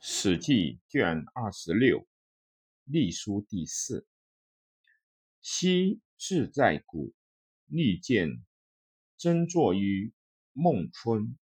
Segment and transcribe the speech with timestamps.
[0.02, 0.52] 《史记》
[0.88, 2.08] 卷二十六，
[2.84, 4.06] 隶书第四。
[5.42, 7.12] 昔志在谷，
[7.66, 8.42] 利见
[9.18, 10.14] 争坐于
[10.54, 11.38] 孟春。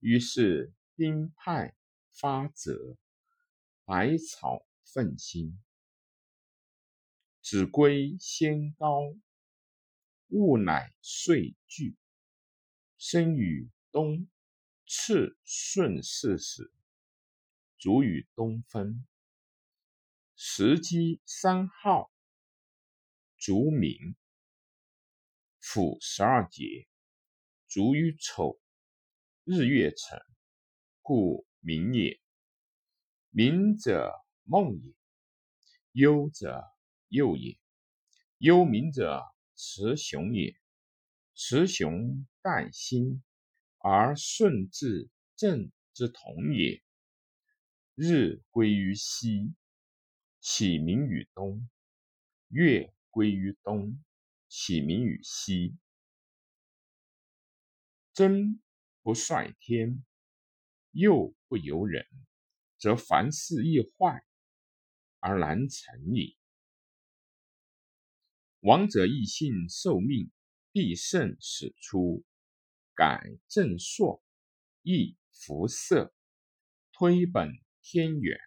[0.00, 1.74] 于是兵派
[2.12, 2.98] 发泽，
[3.86, 5.58] 百草奋兴。
[7.40, 9.16] 子规先高，
[10.26, 11.96] 物乃遂聚。
[12.98, 14.28] 生于冬，
[14.86, 16.70] 次顺四时。
[17.78, 19.06] 卒于东风，
[20.34, 22.10] 时积三号，
[23.36, 24.16] 卒冥。
[25.60, 26.88] 府十二节，
[27.68, 28.58] 卒于丑，
[29.44, 30.20] 日月辰，
[31.02, 32.20] 故名也。
[33.30, 34.92] 明者梦也，
[35.92, 36.64] 忧者
[37.06, 37.56] 诱也。
[38.38, 39.22] 忧冥者
[39.54, 40.58] 雌雄也，
[41.34, 43.22] 雌雄旦兴，
[43.78, 46.82] 而顺至正之同也。
[48.00, 49.56] 日归于西，
[50.38, 51.68] 起明于东；
[52.46, 54.00] 月归于东，
[54.46, 55.76] 起明于西。
[58.12, 58.62] 真
[59.02, 60.04] 不率天，
[60.92, 62.06] 佑不由人，
[62.78, 64.24] 则凡事易坏
[65.18, 66.36] 而难成也。
[68.60, 70.30] 王者异性受命，
[70.70, 72.24] 必胜始出，
[72.94, 74.22] 改正朔，
[74.82, 76.14] 易服色，
[76.92, 77.58] 推本。
[77.90, 78.38] 天远，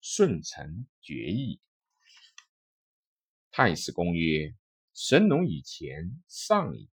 [0.00, 1.60] 顺承决议。
[3.50, 4.56] 太史公曰：
[4.94, 6.88] 神农以前上矣，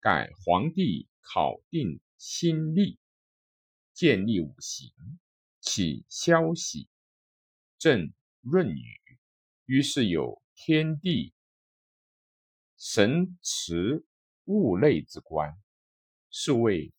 [0.00, 2.98] 改皇帝考定新历，
[3.94, 4.92] 建立五行，
[5.60, 6.88] 起消息，
[7.78, 9.00] 正润雨。
[9.66, 11.32] 于是有天地
[12.76, 14.04] 神持
[14.46, 15.56] 物类之官，
[16.30, 16.92] 是谓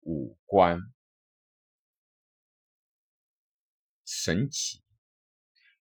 [0.00, 0.80] 五官。
[4.12, 4.82] 神奇，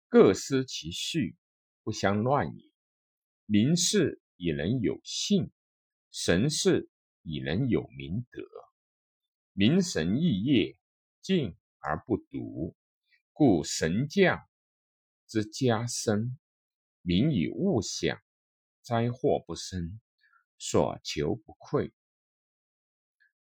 [0.10, 1.38] 各司其序，
[1.84, 2.72] 不相乱也。
[3.46, 5.52] 民事以能有信，
[6.10, 6.90] 神事
[7.22, 8.42] 以能有明德。
[9.54, 10.76] 民神异业，
[11.22, 12.76] 静而不独，
[13.32, 14.44] 故神将
[15.28, 16.36] 之家生，
[17.04, 18.20] 民以物享，
[18.82, 20.02] 灾祸不生，
[20.58, 21.92] 所求不匮。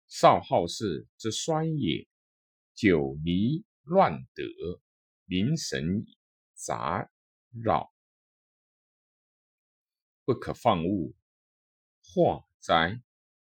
[0.07, 2.07] 少好事之衰也，
[2.75, 4.43] 久离乱德。
[5.27, 6.05] 民神
[6.53, 7.09] 杂
[7.49, 7.91] 扰，
[10.23, 11.15] 不可放物。
[12.03, 13.01] 祸哉！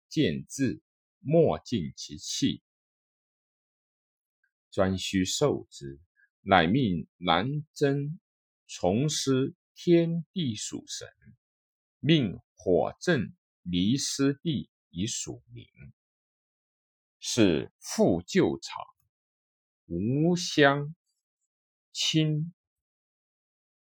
[0.08, 0.80] 见志，
[1.18, 2.62] 莫尽其气，
[4.70, 6.00] 专须受之。
[6.40, 8.18] 乃命南征，
[8.66, 11.06] 从师天地属神，
[11.98, 15.66] 命火正离师地以属民，
[17.20, 18.82] 是复旧常，
[19.88, 20.94] 无相。
[22.00, 22.54] 亲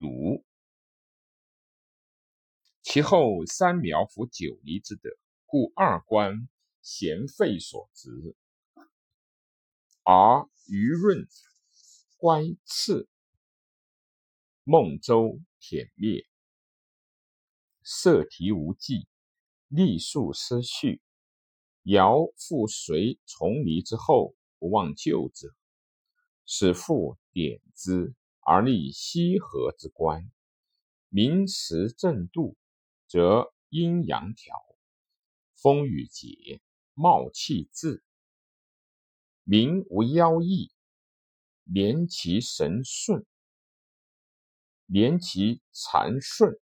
[0.00, 0.44] 独，
[2.82, 5.08] 其后三苗服九黎之德，
[5.47, 6.48] 故二官
[6.81, 8.34] 贤废所职，
[10.02, 11.28] 而余润
[12.16, 13.08] 乖次，
[14.64, 16.26] 孟州殄灭，
[17.84, 19.06] 色题无忌，
[19.69, 21.00] 立数失序。
[21.84, 25.54] 尧复随从黎之后，不忘旧者。
[26.44, 30.30] 使复典之，而立西河之官。
[31.08, 32.56] 民时正度，
[33.06, 34.56] 则阴阳调，
[35.54, 36.60] 风雨节，
[36.94, 38.02] 茂气至。
[39.44, 40.70] 民无妖异，
[41.64, 43.26] 连其神顺，
[44.86, 46.58] 连其禅顺，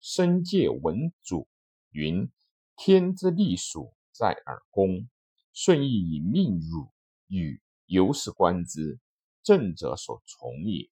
[0.00, 1.48] 身界文主
[1.90, 2.30] 云：
[2.76, 5.08] 天之隶属在耳公，
[5.52, 6.92] 顺义以命汝
[7.26, 9.00] 与，由是观之。
[9.42, 10.88] 正者所从也。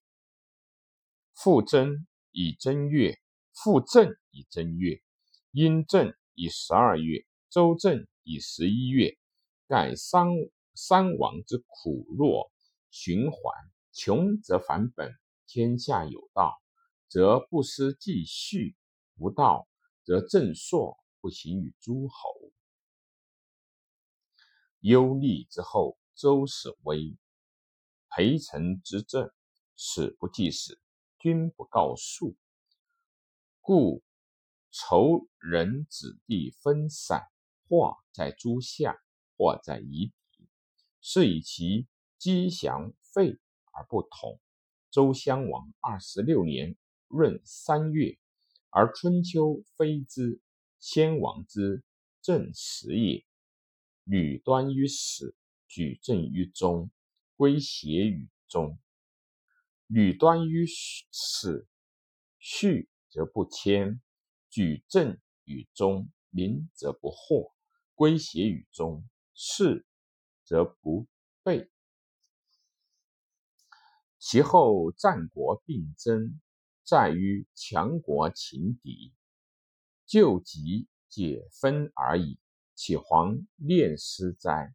[1.33, 3.19] 复正以正月，
[3.53, 5.01] 复正以正月，
[5.51, 9.17] 阴正以十二月，周正以十一月。
[9.67, 10.27] 盖三
[10.73, 12.51] 三王之苦弱
[12.89, 13.53] 循环，
[13.91, 15.13] 穷则返本。
[15.45, 16.59] 天下有道，
[17.07, 18.75] 则不思继续；
[19.17, 19.67] 无道，
[20.03, 22.29] 则正朔不行于诸侯。
[24.79, 27.15] 忧厉之后，周始威。
[28.09, 29.29] 陪臣之政，
[29.75, 30.81] 史不记史，
[31.19, 32.35] 君不告数，
[33.61, 34.01] 故
[34.71, 37.21] 仇人子弟分散，
[37.69, 38.97] 或在诸夏，
[39.37, 40.49] 或在夷狄，
[41.01, 41.85] 是以其
[42.17, 43.37] 积祥废
[43.71, 44.39] 而不同。
[44.89, 46.75] 周襄王二十六年
[47.09, 48.17] 闰三月，
[48.71, 50.41] 而春秋非之，
[50.79, 51.83] 先王之
[52.23, 53.23] 正始也。
[54.03, 55.35] 吕端于始，
[55.67, 56.89] 举政于中。
[57.35, 58.79] 归邪于中。
[59.85, 60.65] 履端于
[61.11, 61.67] 此，
[62.39, 64.01] 序则不迁；
[64.49, 67.53] 举正于中，名则不惑。
[67.93, 69.85] 归邪于中，事
[70.43, 71.05] 则不
[71.43, 71.69] 备。
[74.17, 76.41] 其后战国并争，
[76.83, 79.13] 在于强国情敌，
[80.07, 82.39] 救急解纷而已。
[82.73, 84.73] 岂遑念师哉？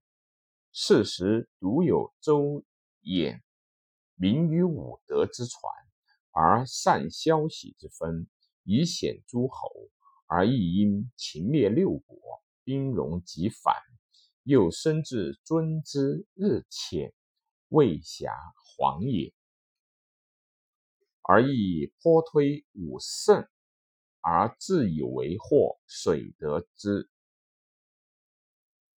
[0.73, 2.65] 是时独有周
[3.03, 3.43] 衍，
[4.15, 5.61] 名于五德之传，
[6.31, 8.27] 而善消息之分，
[8.65, 9.69] 以显诸侯，
[10.27, 13.77] 而亦因秦灭六国，兵戎极反，
[14.45, 17.13] 又生至尊之日浅，
[17.69, 19.35] 未暇还也。
[21.21, 23.47] 而亦颇推武圣，
[24.23, 27.11] 而自以为获水德之。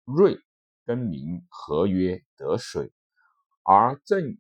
[0.06, 0.38] 瑞
[0.86, 2.92] 更名合曰得水，
[3.64, 4.38] 而正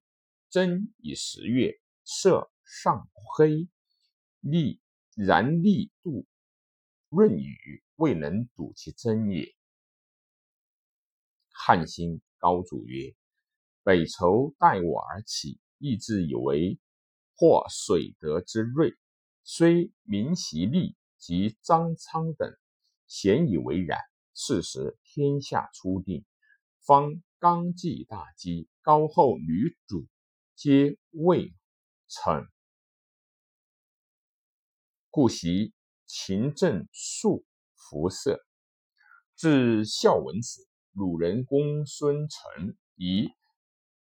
[0.49, 3.69] 真以十月，色上黑，
[4.41, 4.81] 利
[5.15, 6.25] 然利度
[7.09, 9.55] 润雨，未能睹其真也。
[11.49, 13.15] 汉兴高祖曰
[13.83, 16.77] ：“北畴待我而起，亦自以为
[17.35, 18.93] 获水德之瑞，
[19.43, 22.53] 虽明其利及张昌等，
[23.07, 23.97] 咸以为然。”
[24.35, 26.25] 是时天下初定，
[26.85, 30.05] 方刚纪大基，高后女主
[30.53, 31.53] 皆未
[32.09, 32.45] 成，
[35.09, 35.73] 故习
[36.05, 38.45] 秦政数服色。
[39.37, 43.29] 至孝文子，鲁人公孙成以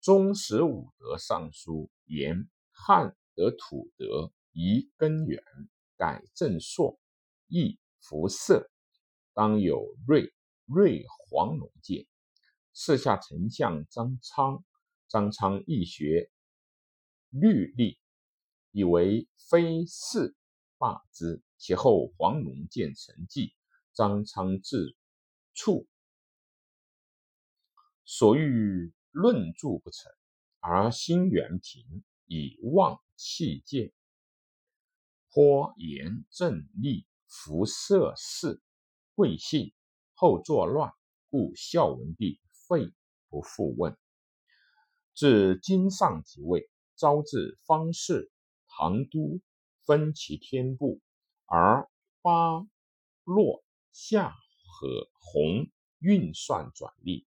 [0.00, 5.42] 中使武德尚书，言汉得土德，宜根源，
[5.98, 6.98] 改正朔，
[7.48, 8.70] 易服色。
[9.34, 10.32] 当有睿
[10.66, 12.06] 睿黄龙剑，
[12.74, 14.64] 四下丞相张昌，
[15.08, 16.30] 张昌亦学
[17.28, 17.98] 律历，
[18.70, 20.34] 以为非是
[20.78, 21.42] 罢之。
[21.58, 23.54] 其后黄龙剑成绩，
[23.92, 24.96] 张昌自
[25.54, 25.86] 处，
[28.04, 30.10] 所欲论著不成，
[30.58, 33.92] 而心元平以望弃见，
[35.30, 38.60] 颇言正立，服色事。
[39.14, 39.72] 贵姓
[40.14, 40.90] 后作乱，
[41.28, 42.40] 故孝文帝
[42.72, 42.90] 废
[43.28, 43.94] 不复问。
[45.12, 48.32] 至今上即位，招致方士、
[48.66, 49.42] 唐都，
[49.84, 51.02] 分其天部，
[51.44, 51.86] 而
[52.22, 52.66] 巴
[53.24, 57.26] 洛夏和洪运算转隶，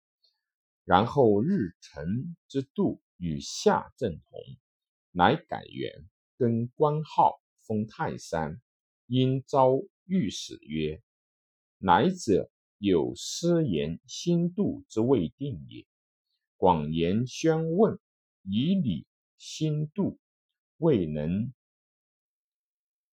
[0.85, 4.41] 然后日辰之度与夏正同，
[5.11, 6.07] 乃改元，
[6.37, 8.61] 更官号，封泰山，
[9.07, 11.03] 因召御史曰。
[11.79, 12.51] 乃者
[12.81, 15.87] 有失言心度之未定也。
[16.57, 17.99] 广言宣问，
[18.43, 19.07] 以礼
[19.37, 20.19] 心度，
[20.79, 21.53] 未能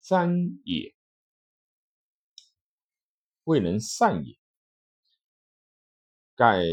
[0.01, 0.95] 瞻也，
[3.43, 4.37] 未能善也。
[6.33, 6.63] 盖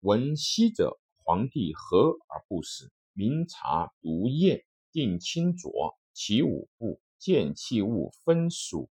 [0.00, 8.88] 闻昔者皇帝和而不死，明察独验，定清浊，其五步见器物分属，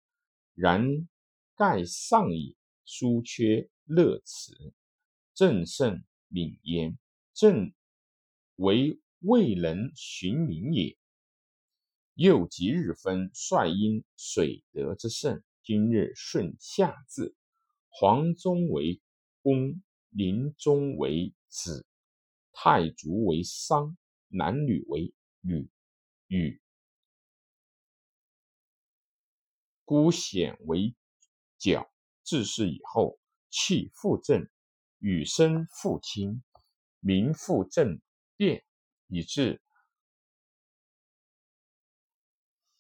[0.54, 1.08] 然。
[1.56, 4.74] 盖上也书缺乐辞，
[5.34, 6.98] 正圣敏焉。
[7.34, 7.74] 正
[8.56, 10.98] 为未能寻名也。
[12.14, 15.44] 又即日分，率因水德之盛。
[15.64, 17.36] 今日顺夏至，
[17.90, 19.02] 黄宗为
[19.42, 21.88] 公，临终为子，
[22.52, 25.70] 太祖为商，男女为女，
[26.28, 26.62] 与
[29.86, 30.94] 孤显为。
[31.60, 31.93] 角
[32.24, 34.48] 自是以后，气复正，
[35.00, 36.42] 与生复清，
[37.00, 38.00] 民复正
[38.38, 38.64] 变，
[39.08, 39.62] 以至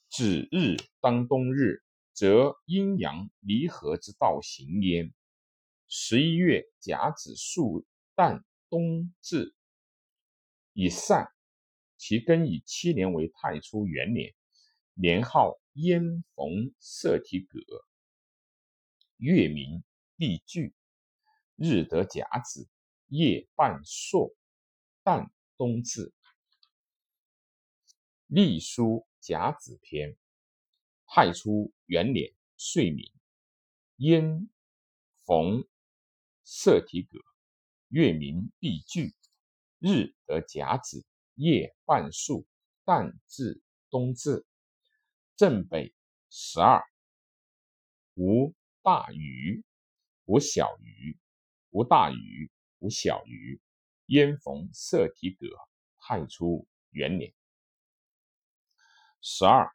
[0.10, 1.84] 子日当冬日，
[2.14, 5.14] 则阴阳离合之道行焉。
[5.88, 7.86] 十一月甲子数
[8.16, 9.54] 旦冬至，
[10.72, 11.28] 以善，
[11.98, 14.34] 其庚以七年为太初元年，
[14.94, 17.60] 年号燕逢色体葛。
[19.24, 19.82] 月明
[20.18, 20.74] 必聚，
[21.56, 22.68] 日得甲子，
[23.08, 24.36] 夜半朔，
[25.01, 26.13] 旦冬至。
[28.27, 30.18] 隶书甲子篇。
[31.08, 33.10] 太初元年岁明，
[33.96, 34.50] 燕
[35.24, 35.65] 逢
[36.44, 37.18] 色体葛，
[37.88, 39.15] 月明必聚，
[39.80, 42.44] 日得甲子，夜半朔，
[42.84, 44.46] 旦至冬至。
[45.38, 45.96] 正北
[46.30, 46.84] 十二，
[48.15, 48.53] 无。
[48.84, 49.63] 大鱼，
[50.25, 51.18] 无小鱼；
[51.70, 53.62] 无大鱼，无小鱼。
[54.08, 55.48] 燕逢色体葛，
[56.00, 57.34] 太初元年。
[59.22, 59.74] 十二，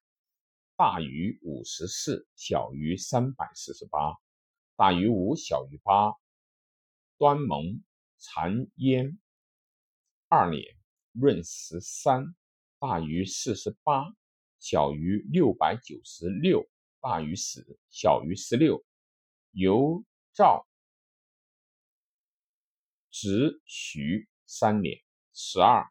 [0.77, 4.15] 大于五十四，小于三百四十八，
[4.77, 6.13] 大于五，小于八。
[7.17, 7.83] 端蒙
[8.19, 9.19] 残燕
[10.29, 10.63] 二年
[11.13, 12.37] 闰十三，
[12.79, 14.15] 大于四十八，
[14.59, 16.69] 小于六百九十六，
[17.01, 18.85] 大于十，小于十六。
[19.59, 20.69] 由赵
[23.11, 25.01] 直徐三年
[25.35, 25.85] 十二，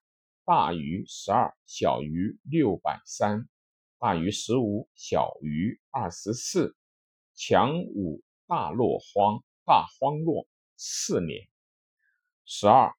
[0.45, 3.49] 大于十二，小于六百三，
[3.99, 6.77] 大于十五，小于二十四。
[7.35, 10.47] 强武大落荒，大荒落
[10.77, 11.49] 四年
[12.45, 12.95] 十二，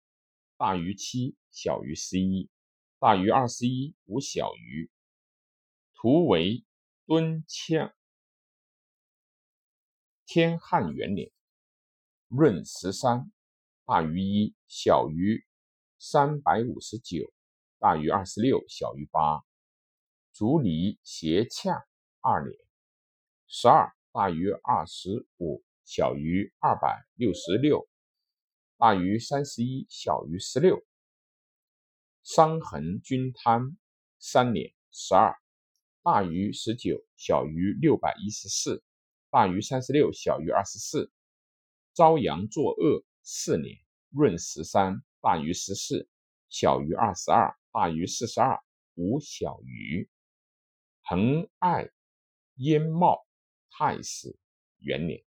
[0.59, 2.51] 大于七，小于十一，
[2.99, 4.91] 大于二十一，无小于。
[5.95, 6.63] 图为
[7.07, 7.95] 敦羌。
[10.31, 11.31] 天汉元年
[12.29, 13.33] 闰十三，
[13.87, 15.43] 大于一，小于
[15.99, 17.33] 三百五十九，
[17.79, 19.41] 大于二十六，小于八。
[20.35, 21.83] 竹离斜洽
[22.21, 22.55] 二年
[23.47, 27.89] 十二，大于二十五，小于二百六十六，
[28.77, 30.85] 大于三十一，小于十六。
[32.23, 33.79] 伤痕均摊
[34.19, 35.35] 三年十二，
[36.03, 38.85] 大于十九，小于六百一十四。
[39.31, 41.13] 大于三十六，小于二十四。
[41.95, 43.77] 朝阳作恶四年
[44.11, 46.09] 闰十三，大于十四，
[46.49, 48.59] 小于二十二，大于四十二，
[48.95, 50.09] 无小于。
[51.03, 51.91] 恒爱
[52.57, 53.27] 燕茂
[53.71, 54.39] 太史
[54.79, 55.28] 元年。